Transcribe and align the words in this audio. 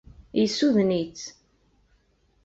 Yessuden-itt. 0.39 1.21